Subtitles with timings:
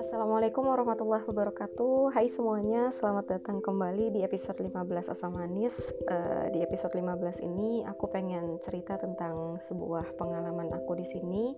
[0.00, 2.16] Assalamualaikum warahmatullahi wabarakatuh.
[2.16, 5.76] Hai semuanya, selamat datang kembali di episode 15 Asam Manis.
[6.08, 11.52] Uh, Di episode 15 ini aku pengen cerita tentang sebuah pengalaman aku di sini.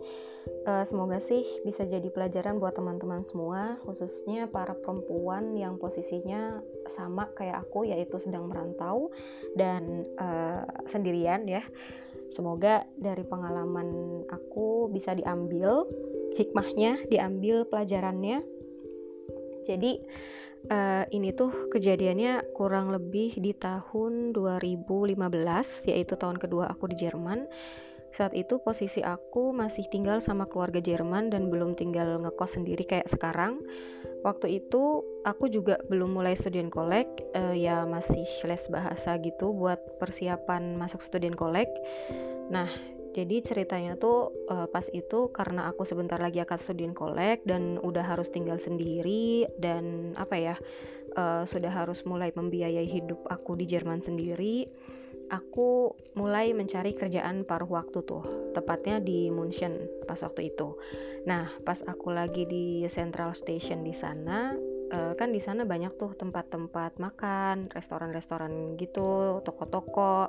[0.67, 6.59] Uh, Semoga sih bisa jadi pelajaran buat teman-teman semua Khususnya para perempuan yang posisinya
[6.91, 9.15] sama kayak aku Yaitu sedang merantau
[9.55, 11.63] dan uh, sendirian ya
[12.33, 15.85] Semoga dari pengalaman aku bisa diambil
[16.33, 18.41] hikmahnya, diambil pelajarannya
[19.63, 19.99] jadi
[20.69, 25.17] uh, ini tuh kejadiannya kurang lebih di tahun 2015
[25.89, 27.47] yaitu tahun kedua aku di Jerman.
[28.13, 33.09] Saat itu posisi aku masih tinggal sama keluarga Jerman dan belum tinggal ngekos sendiri kayak
[33.09, 33.65] sekarang.
[34.23, 39.79] Waktu itu aku juga belum mulai student kolek, uh, ya masih les bahasa gitu buat
[39.99, 41.67] persiapan masuk student kolek.
[42.47, 42.71] Nah,
[43.13, 48.03] jadi ceritanya tuh uh, pas itu karena aku sebentar lagi akan student kolek dan udah
[48.07, 50.55] harus tinggal sendiri dan apa ya
[51.19, 54.71] uh, sudah harus mulai membiayai hidup aku di Jerman sendiri.
[55.33, 60.77] Aku mulai mencari kerjaan paruh waktu tuh, tepatnya di München pas waktu itu.
[61.25, 64.53] Nah, pas aku lagi di Central Station di sana,
[64.93, 70.29] uh, kan di sana banyak tuh tempat-tempat makan, restoran-restoran gitu, toko-toko.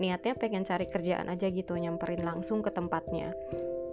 [0.00, 3.36] Niatnya pengen cari kerjaan aja gitu, nyamperin langsung ke tempatnya.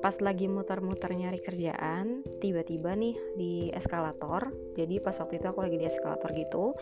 [0.06, 4.54] Pas lagi muter-muter nyari kerjaan, tiba-tiba nih di eskalator.
[4.78, 6.78] Jadi pas waktu itu aku lagi di eskalator gitu,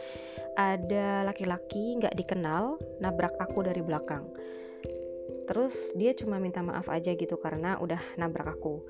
[0.60, 4.28] ada laki-laki nggak dikenal nabrak aku dari belakang.
[5.48, 8.84] Terus dia cuma minta maaf aja gitu karena udah nabrak aku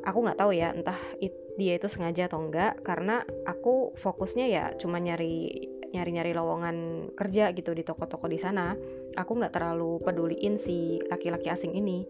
[0.00, 4.64] aku nggak tahu ya entah it, dia itu sengaja atau enggak karena aku fokusnya ya
[4.80, 8.72] cuma nyari nyari-nyari lowongan kerja gitu di toko-toko di sana
[9.18, 12.06] aku nggak terlalu peduliin si laki-laki asing ini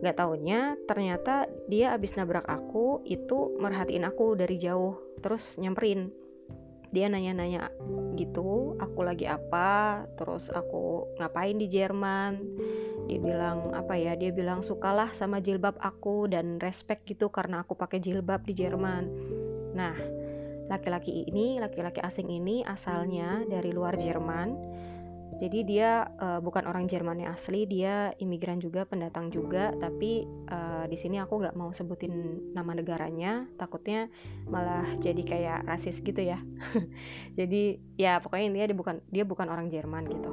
[0.00, 6.08] nggak taunya ternyata dia abis nabrak aku itu merhatiin aku dari jauh terus nyamperin.
[6.90, 7.70] Dia nanya-nanya
[8.18, 10.02] gitu aku lagi apa?
[10.18, 12.42] Terus aku ngapain di Jerman?
[13.06, 14.18] Dia bilang apa ya?
[14.18, 19.06] Dia bilang sukalah sama jilbab aku dan respect gitu karena aku pakai jilbab di Jerman.
[19.78, 19.94] Nah
[20.66, 24.54] laki-laki ini laki-laki asing ini asalnya dari luar Jerman
[25.38, 29.70] jadi dia uh, bukan orang Jerman yang asli dia imigran juga pendatang juga.
[29.78, 33.46] Tapi uh, di sini aku nggak mau sebutin nama negaranya.
[33.54, 34.10] Takutnya
[34.50, 36.42] malah jadi kayak rasis gitu ya.
[37.38, 40.32] Jadi ya pokoknya dia bukan dia bukan orang Jerman gitu.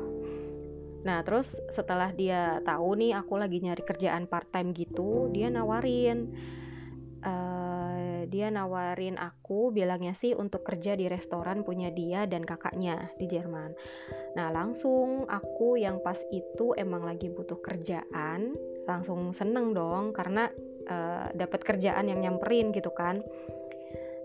[1.05, 6.33] Nah terus setelah dia tahu nih aku lagi nyari kerjaan part time gitu dia nawarin
[8.27, 13.73] dia nawarin aku bilangnya sih untuk kerja di restoran punya dia dan kakaknya di Jerman
[14.37, 18.53] Nah, langsung aku yang pas itu emang lagi butuh kerjaan,
[18.85, 20.45] langsung seneng dong karena
[20.85, 23.25] uh, dapat kerjaan yang nyamperin gitu kan.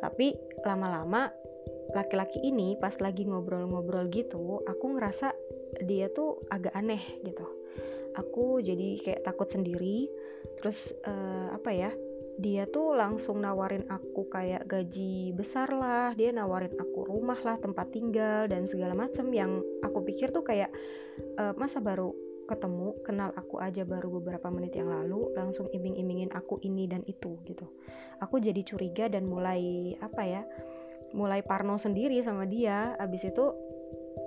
[0.04, 0.36] Tapi
[0.68, 1.32] lama-lama
[1.96, 5.32] laki-laki ini pas lagi ngobrol-ngobrol gitu, aku ngerasa
[5.88, 7.48] dia tuh agak aneh gitu.
[8.12, 10.12] Aku jadi kayak takut sendiri.
[10.60, 11.90] Terus uh, apa ya?
[12.42, 17.94] Dia tuh langsung nawarin aku kayak gaji besar lah dia nawarin aku rumah lah tempat
[17.94, 19.30] tinggal dan segala macem.
[19.30, 20.74] Yang aku pikir tuh kayak
[21.16, 22.10] e, masa baru
[22.50, 27.38] ketemu kenal aku aja baru beberapa menit yang lalu langsung iming-imingin aku ini dan itu
[27.46, 27.64] gitu.
[28.18, 30.42] Aku jadi curiga dan mulai apa ya
[31.14, 32.98] mulai parno sendiri sama dia.
[32.98, 33.54] Abis itu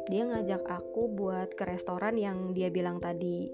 [0.07, 3.49] dia ngajak aku buat ke restoran yang dia bilang tadi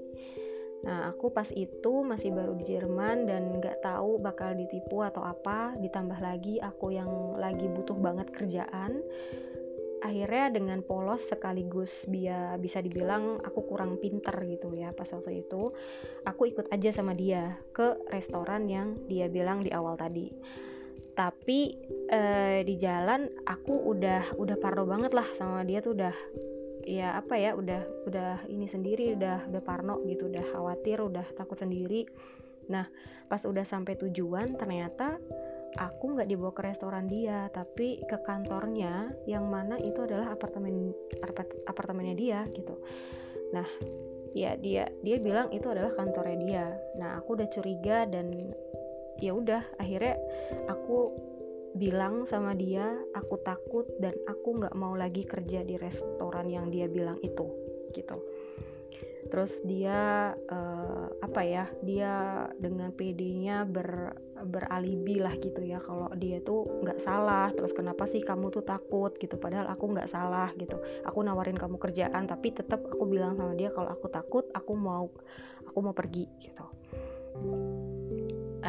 [0.82, 5.78] Nah, aku pas itu masih baru di Jerman dan nggak tahu bakal ditipu atau apa.
[5.78, 8.98] Ditambah lagi aku yang lagi butuh banget kerjaan.
[10.02, 15.70] Akhirnya dengan polos sekaligus biar bisa dibilang aku kurang pinter gitu ya pas waktu itu.
[16.26, 20.34] Aku ikut aja sama dia ke restoran yang dia bilang di awal tadi.
[21.14, 21.60] Tapi
[22.10, 26.16] eh, di jalan aku udah udah parno banget lah sama dia tuh udah
[26.86, 31.58] ya apa ya udah udah ini sendiri udah udah parno gitu udah khawatir udah takut
[31.58, 32.06] sendiri.
[32.70, 32.88] Nah
[33.28, 35.18] pas udah sampai tujuan ternyata
[35.80, 40.92] aku nggak dibawa ke restoran dia tapi ke kantornya yang mana itu adalah apartemen
[41.68, 42.76] apartemennya dia gitu.
[43.56, 43.68] Nah
[44.36, 46.66] ya dia dia bilang itu adalah kantornya dia.
[47.00, 48.32] Nah aku udah curiga dan
[49.22, 50.18] ya udah akhirnya
[50.68, 51.14] aku
[51.76, 52.84] bilang sama dia
[53.16, 57.48] aku takut dan aku nggak mau lagi kerja di restoran yang dia bilang itu
[57.96, 58.20] gitu.
[59.32, 66.42] Terus dia uh, apa ya dia dengan PD-nya ber beralibi lah gitu ya kalau dia
[66.44, 70.76] tuh nggak salah terus kenapa sih kamu tuh takut gitu padahal aku nggak salah gitu.
[71.08, 75.08] Aku nawarin kamu kerjaan tapi tetap aku bilang sama dia kalau aku takut aku mau
[75.72, 76.66] aku mau pergi gitu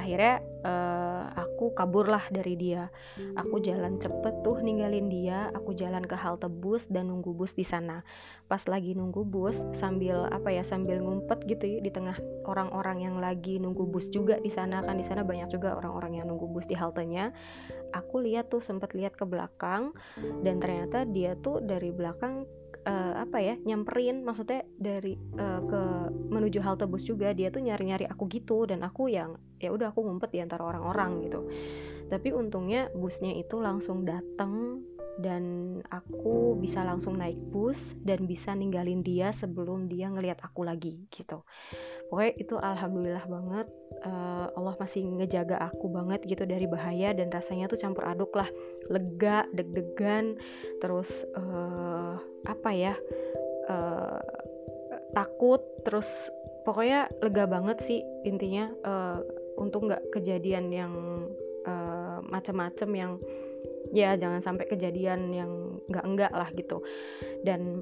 [0.02, 2.90] akhirnya uh, aku kaburlah dari dia.
[3.38, 7.62] Aku jalan cepet tuh ninggalin dia aku jalan ke halte bus dan nunggu bus di
[7.62, 8.02] sana.
[8.50, 12.19] Pas lagi nunggu bus sambil apa ya sambil ngumpet gitu ya di tengah
[12.50, 16.26] orang-orang yang lagi nunggu bus juga di sana kan di sana banyak juga orang-orang yang
[16.26, 17.31] nunggu bus di haltenya.
[17.94, 19.94] Aku lihat tuh sempat lihat ke belakang
[20.43, 22.44] dan ternyata dia tuh dari belakang
[22.87, 25.82] uh, apa ya nyamperin maksudnya dari uh, ke
[26.32, 30.02] menuju halte bus juga dia tuh nyari-nyari aku gitu dan aku yang ya udah aku
[30.02, 31.40] ngumpet di antara orang-orang gitu.
[32.11, 34.84] Tapi untungnya busnya itu langsung datang
[35.20, 41.05] dan aku bisa langsung naik bus dan bisa ninggalin dia sebelum dia ngelihat aku lagi
[41.12, 41.44] gitu
[42.12, 43.67] pokoknya itu alhamdulillah banget
[44.05, 48.53] uh, Allah masih ngejaga aku banget gitu dari bahaya dan rasanya tuh campur aduk lah.
[48.93, 50.37] Lega deg-degan
[50.85, 52.94] terus uh, apa ya
[53.73, 54.20] uh,
[55.17, 56.09] takut terus
[56.69, 59.19] pokoknya lega banget sih intinya uh,
[59.56, 60.93] untuk nggak kejadian yang
[61.65, 63.17] uh, macem-macem yang
[63.93, 66.85] ya jangan sampai kejadian yang enggak enggak lah gitu.
[67.41, 67.81] Dan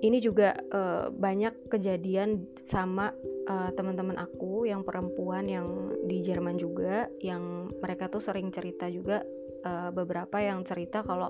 [0.00, 3.12] ini juga uh, banyak kejadian sama
[3.48, 9.20] uh, teman-teman aku yang perempuan yang di Jerman juga yang mereka tuh sering cerita juga
[9.64, 11.28] uh, beberapa yang cerita kalau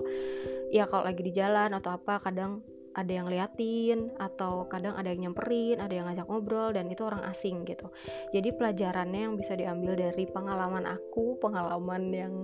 [0.71, 5.31] ya kalau lagi di jalan atau apa kadang ada yang liatin atau kadang ada yang
[5.31, 7.87] nyamperin, ada yang ngajak ngobrol dan itu orang asing gitu.
[8.35, 12.35] Jadi pelajarannya yang bisa diambil dari pengalaman aku, pengalaman yang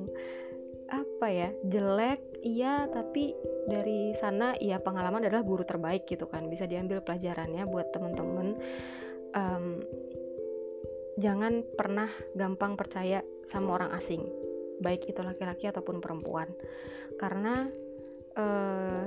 [0.88, 3.34] apa ya jelek iya tapi
[3.68, 6.48] dari sana ya pengalaman adalah guru terbaik gitu kan.
[6.48, 8.48] Bisa diambil pelajarannya buat temen-temen.
[9.36, 9.66] Um,
[11.18, 14.24] jangan pernah gampang percaya sama orang asing
[14.80, 16.50] baik itu laki-laki ataupun perempuan.
[17.18, 17.66] Karena
[18.38, 19.04] uh,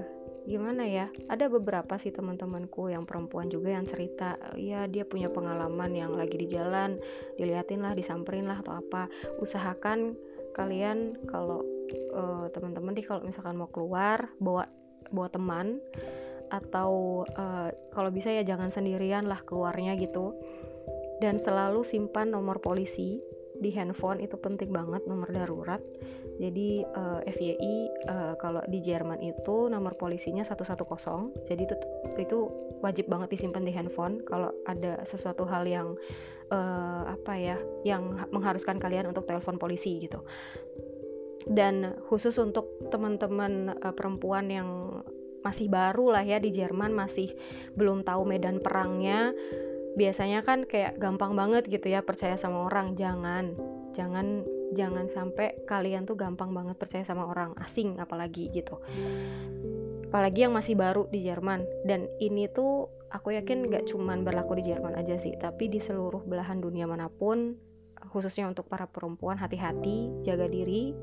[0.49, 5.93] gimana ya ada beberapa sih teman-temanku yang perempuan juga yang cerita ya dia punya pengalaman
[5.93, 6.97] yang lagi di jalan
[7.37, 9.07] diliatin lah disamperin lah atau apa.
[9.39, 10.19] Usahakan
[10.57, 11.63] kalian kalau
[12.15, 14.67] uh, teman-teman nih kalau misalkan mau keluar bawa
[15.11, 15.67] bawa teman
[16.51, 20.35] atau uh, kalau bisa ya jangan sendirian lah keluarnya gitu.
[21.21, 23.21] Dan selalu simpan nomor polisi
[23.61, 25.85] di handphone itu penting banget nomor darurat
[26.41, 27.75] jadi uh, eh, FYI
[28.09, 30.81] uh, kalau di Jerman itu nomor polisinya 110
[31.45, 31.77] jadi itu
[32.17, 32.39] itu
[32.81, 35.93] wajib banget disimpan di handphone kalau ada sesuatu hal yang
[36.49, 40.25] uh, apa ya yang mengharuskan kalian untuk telepon polisi gitu.
[41.45, 45.01] Dan khusus untuk teman-teman uh, perempuan yang
[45.41, 47.33] masih baru lah ya di Jerman masih
[47.73, 49.33] belum tahu medan perangnya
[49.97, 53.57] biasanya kan kayak gampang banget gitu ya percaya sama orang jangan
[53.93, 58.79] jangan jangan sampai kalian tuh gampang banget percaya sama orang asing apalagi gitu.
[60.11, 61.63] Apalagi yang masih baru di Jerman.
[61.87, 66.23] Dan ini tuh aku yakin gak cuman berlaku di Jerman aja sih tapi di seluruh
[66.23, 67.59] belahan dunia mana pun
[68.15, 70.95] khususnya untuk para perempuan hati-hati jaga diri.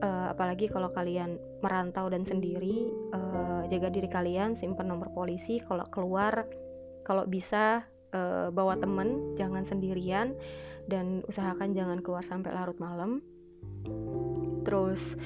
[0.00, 5.84] Uh, apalagi kalau kalian merantau dan sendiri uh, jaga diri kalian simpan nomor polisi kalau
[5.92, 6.48] keluar
[7.04, 7.84] kalau bisa
[8.16, 10.32] uh, bawa temen jangan sendirian
[10.86, 13.20] dan usahakan jangan keluar sampai larut malam
[14.64, 15.16] terus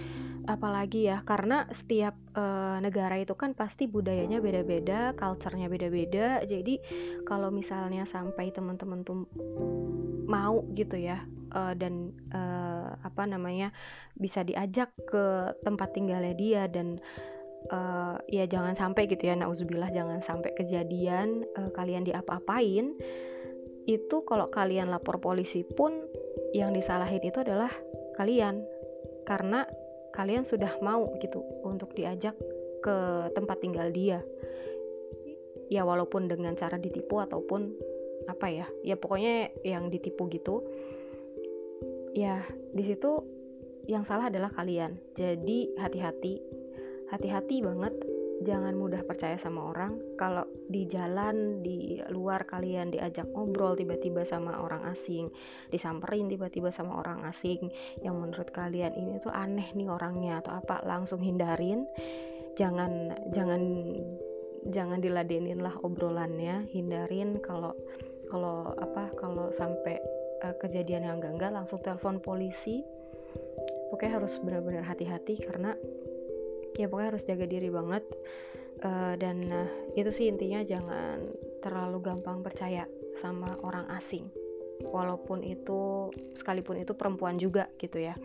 [0.44, 6.44] apalagi ya karena setiap uh, negara itu kan pasti budayanya beda-beda, culture-nya beda-beda.
[6.44, 6.78] Jadi
[7.24, 9.24] kalau misalnya sampai teman-teman tuh
[10.28, 13.72] mau gitu ya uh, dan uh, apa namanya
[14.16, 17.00] bisa diajak ke tempat tinggalnya dia dan
[17.72, 22.96] uh, ya jangan sampai gitu ya nauzubillah jangan sampai kejadian uh, kalian diapa-apain
[23.84, 26.08] itu kalau kalian lapor polisi pun
[26.56, 27.70] yang disalahin itu adalah
[28.16, 28.64] kalian.
[29.24, 29.64] Karena
[30.12, 32.36] kalian sudah mau gitu untuk diajak
[32.84, 32.96] ke
[33.32, 34.20] tempat tinggal dia.
[35.72, 37.72] Ya walaupun dengan cara ditipu ataupun
[38.24, 40.64] apa ya ya pokoknya yang ditipu gitu.
[42.14, 43.24] Ya di situ
[43.88, 45.00] yang salah adalah kalian.
[45.16, 46.40] Jadi hati-hati
[47.12, 47.94] hati-hati banget
[48.42, 49.94] jangan mudah percaya sama orang.
[50.18, 55.30] Kalau di jalan di luar kalian diajak ngobrol tiba-tiba sama orang asing
[55.70, 57.70] disamperin tiba-tiba sama orang asing
[58.02, 61.86] yang menurut kalian ini tuh aneh nih orangnya atau apa langsung hindarin.
[62.58, 63.62] Jangan jangan
[64.70, 66.66] jangan diladenin lah obrolannya.
[66.74, 67.76] Hindarin kalau
[68.32, 70.00] kalau apa kalau sampai
[70.42, 72.82] uh, kejadian yang enggak enggak langsung telepon polisi.
[73.94, 75.78] Pokoknya harus benar-benar hati-hati karena
[76.74, 78.04] ya pokoknya harus jaga diri banget.
[78.84, 81.22] Uh, dan uh, itu sih intinya jangan
[81.64, 82.84] terlalu gampang percaya
[83.22, 84.28] sama orang asing.
[84.84, 88.18] Walaupun itu sekalipun itu perempuan juga gitu ya.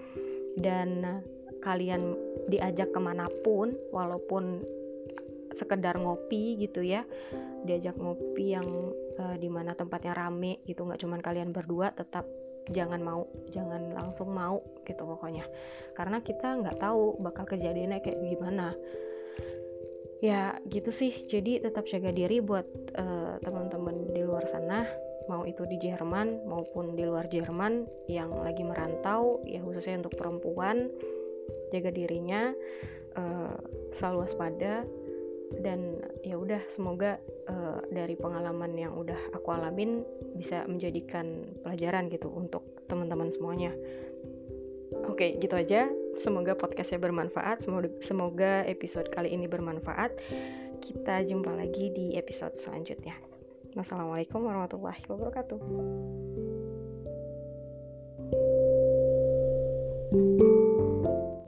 [0.57, 1.21] Dan uh,
[1.61, 2.17] kalian
[2.49, 4.65] diajak ke mana pun walaupun
[5.53, 7.05] sekedar ngopi gitu ya.
[7.63, 8.67] Diajak ngopi yang
[9.19, 12.25] uh, di mana tempatnya rame gitu nggak cuman kalian berdua tetap
[12.69, 15.45] jangan mau jangan langsung mau gitu pokoknya.
[15.93, 18.73] Karena kita nggak tahu bakal kejadiannya kayak gimana.
[20.19, 21.27] Ya gitu sih.
[21.27, 22.67] Jadi tetap jaga diri buat
[22.99, 24.83] uh, teman-teman di luar sana.
[25.29, 30.89] Mau itu di Jerman maupun di luar Jerman yang lagi merantau ya khususnya untuk perempuan
[31.69, 32.49] jaga dirinya
[33.13, 33.53] uh,
[33.93, 34.89] selalu waspada
[35.57, 37.17] dan ya udah semoga
[37.49, 40.05] uh, dari pengalaman yang udah aku alamin
[40.37, 43.73] bisa menjadikan pelajaran gitu untuk teman-teman semuanya.
[45.09, 45.89] Oke, gitu aja.
[46.17, 47.65] Semoga podcastnya bermanfaat.
[48.01, 50.11] Semoga, episode kali ini bermanfaat.
[50.81, 53.13] Kita jumpa lagi di episode selanjutnya.
[53.77, 55.59] Wassalamualaikum warahmatullahi wabarakatuh.